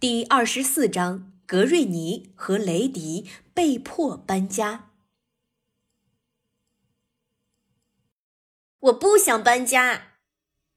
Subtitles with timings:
[0.00, 4.92] 第二十四章：格瑞尼和雷迪被迫搬家。
[8.78, 10.18] 我不想搬家，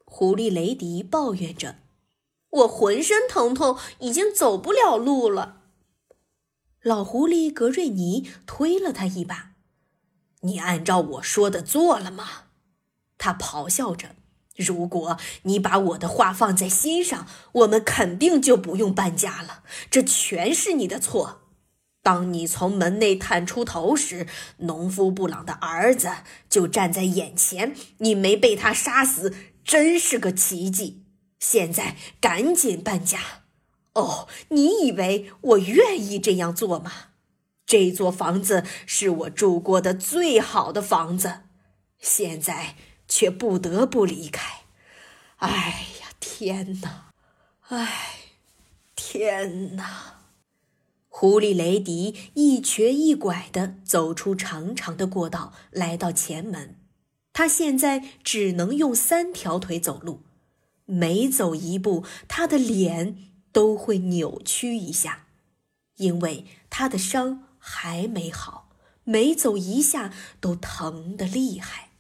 [0.06, 1.82] 狐狸雷迪抱怨着
[2.50, 5.66] ：“我浑身疼痛，已经走不了路了。”
[6.82, 9.54] 老狐狸格瑞尼推了他一把
[10.42, 12.46] ：“你按照我说的做了吗？”
[13.20, 14.16] 他咆哮着。
[14.62, 19.64] 如果你把我的话放在心上，我们肯定就不用搬家了。
[19.90, 21.42] 这全是你的错。
[22.04, 24.26] 当你从门内探出头时，
[24.58, 26.10] 农夫布朗的儿子
[26.50, 31.04] 就站在眼前，你没被他杀死，真是个奇迹。
[31.40, 33.20] 现在赶紧搬家。
[33.94, 36.92] 哦，你以为我愿意这样做吗？
[37.66, 41.42] 这座房子是我住过的最好的房子，
[42.00, 42.76] 现在。
[43.12, 44.62] 却不得不离开，
[45.36, 47.12] 哎呀，天哪！
[47.68, 48.20] 哎，
[48.96, 50.22] 天哪！
[51.10, 56.78] 狐狸雷迪一瘸一拐地走出长长的过道，来到前门。
[57.34, 60.22] 他现在只能用三条腿走路，
[60.86, 63.18] 每走一步，他的脸
[63.52, 65.28] 都会扭曲一下，
[65.98, 68.70] 因为他的伤还没好，
[69.04, 71.91] 每走一下都疼得厉害。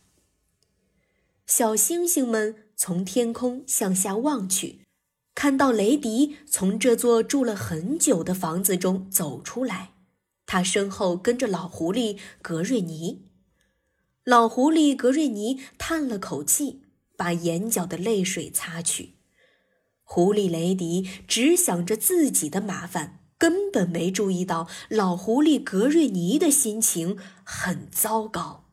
[1.54, 4.86] 小星星们从天空向下望去，
[5.36, 9.92] 看到雷迪从这座住了很久的房子中走出来，
[10.46, 13.26] 他身后跟着老狐狸格瑞尼。
[14.24, 16.84] 老狐狸格瑞尼叹了口气，
[17.18, 19.16] 把眼角的泪水擦去。
[20.04, 28.70] 狐狸雷迪只想着自己的麻烦，根本没注意到老狐狸格瑞尼的心情很糟糕。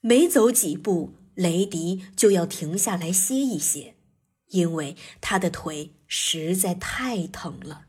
[0.00, 1.19] 没走几步。
[1.34, 3.94] 雷迪就要停下来歇一歇，
[4.48, 7.86] 因为他的腿实在太疼了。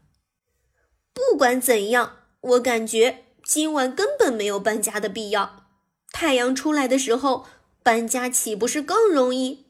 [1.13, 5.65] 不管怎样，我感觉今晚根本没有搬家的必要。
[6.11, 7.45] 太阳出来的时候
[7.83, 9.65] 搬家岂不是更容易？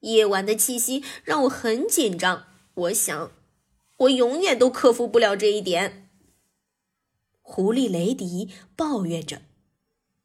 [0.00, 3.32] 夜晚的气息让我很紧张，我想，
[3.98, 6.08] 我永远都克服不了这一点。
[7.42, 9.42] 狐狸雷迪抱怨着。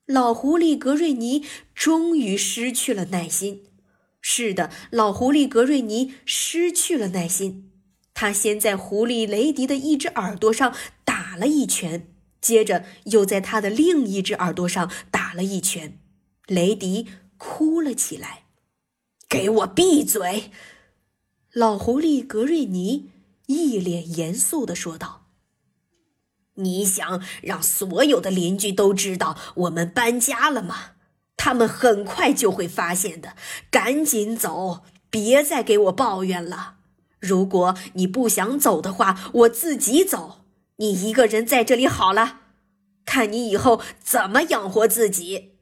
[0.06, 1.44] 老狐狸格瑞尼
[1.74, 3.64] 终于失去了耐心。
[4.22, 7.72] 是的，老狐狸格瑞尼失去了耐心。
[8.14, 16.00] 他先在狐狸雷迪的一只耳朵上打了一拳，接着又在他的另一只耳朵上打了一拳。
[16.48, 18.44] 雷迪哭了起来。
[19.28, 20.52] “给我闭嘴！”
[21.52, 23.10] 老狐狸格瑞尼
[23.48, 25.25] 一脸严肃地说道。
[26.56, 30.92] 你想让所有的邻居都知道我们搬家了吗？
[31.38, 33.36] 他们很快就会发现的。
[33.70, 36.78] 赶紧走，别再给我抱怨了。
[37.20, 40.42] 如果你不想走的话，我自己走。
[40.78, 42.42] 你一个人在这里好了，
[43.06, 45.54] 看你以后怎么养活自己。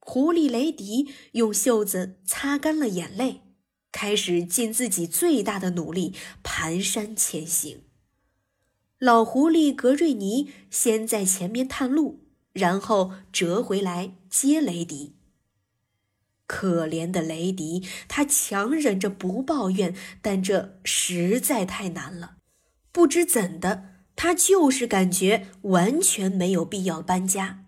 [0.00, 3.42] 狐狸雷迪用袖子擦干了眼泪，
[3.92, 7.82] 开始尽自己最大的努力蹒跚前行。
[8.98, 15.14] 老狐狸格瑞尼先在前面探路，然后折回来接雷迪。
[16.48, 22.38] 可怜的雷迪，他强忍着不抱怨，但这实在太难了。
[22.90, 23.84] 不知怎的，
[24.16, 27.66] 他就是感觉完全没有必要搬家。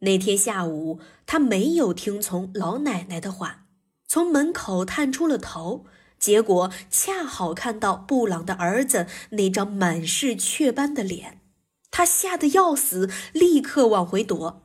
[0.00, 3.68] 那天下午，他没有听从老奶奶的话，
[4.08, 5.86] 从门口探出了头。
[6.22, 11.40] 结果恰好看到布朗的儿子那张满是雀斑的脸，
[11.90, 14.62] 他吓得要死，立刻往回躲。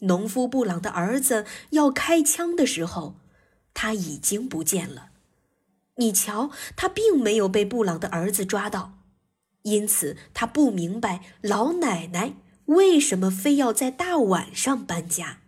[0.00, 3.16] 农夫布朗的儿子要开枪的时候，
[3.72, 5.08] 他已经不见了。
[5.96, 8.98] 你瞧，他并没有被布朗的儿子抓到，
[9.62, 12.34] 因此他不明白老奶奶
[12.66, 15.38] 为什么非要在大晚上搬家。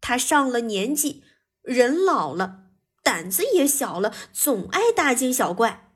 [0.00, 1.24] 他上了年纪，
[1.62, 2.69] 人老了。
[3.02, 5.92] 胆子也小了，总爱大惊小怪。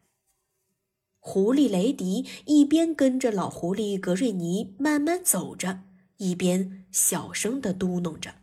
[1.18, 5.80] 狐狸雷迪一边跟着老狐狸格瑞尼慢慢走着，
[6.18, 8.34] 一边小声的嘟哝着。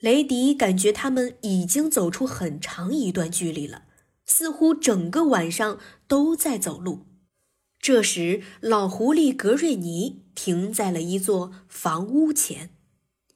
[0.00, 3.84] 雷迪感觉他们已经走出很长一段距离了，
[4.24, 5.78] 似乎整个晚上
[6.08, 7.06] 都在走路。
[7.78, 12.70] 这时，老狐狸格瑞尼停在了一座房屋前。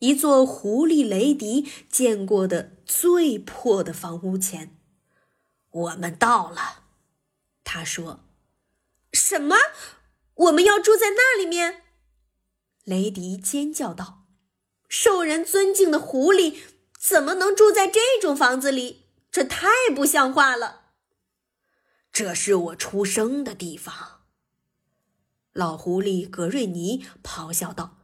[0.05, 4.77] 一座狐狸雷迪见过的最破的房屋前，
[5.71, 6.83] 我们到了。
[7.65, 8.21] 他说
[9.15, 9.57] ：“什么？
[10.35, 11.85] 我们要住在那里面？”
[12.85, 14.27] 雷迪尖叫道
[14.91, 16.59] ：“受人尊敬的狐狸
[16.99, 19.07] 怎么能住在这种房子里？
[19.31, 20.83] 这太不像话了！”
[22.13, 24.21] 这是我出生的地方。”
[25.55, 27.97] 老狐狸格瑞尼咆哮道：“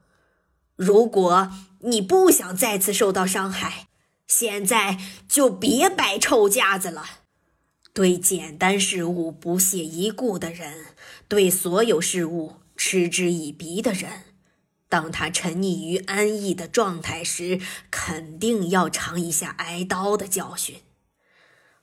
[0.80, 1.50] 如果
[1.80, 3.88] 你不想再次受到伤害，
[4.26, 4.98] 现在
[5.28, 7.04] 就别摆臭架子了。
[7.92, 10.86] 对简单事物不屑一顾的人，
[11.28, 14.22] 对所有事物嗤之以鼻的人，
[14.88, 17.60] 当他沉溺于安逸的状态时，
[17.90, 20.76] 肯定要尝一下挨刀的教训。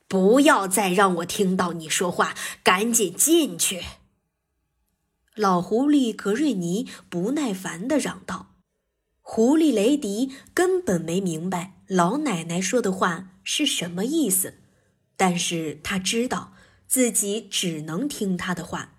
[0.08, 2.34] 不要再让我听到你说话，
[2.64, 3.84] 赶紧进去。”
[5.36, 8.47] 老狐狸格瑞尼不耐烦地嚷道
[9.30, 14.54] ：“狐狸雷迪根本没明白老奶奶说的话是什么意思，
[15.18, 16.54] 但是他知道
[16.86, 18.94] 自己只能听他的话，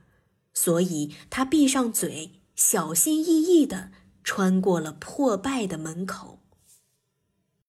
[0.53, 3.89] 所以他闭上嘴，小心翼翼地
[4.23, 6.38] 穿过了破败的门口。”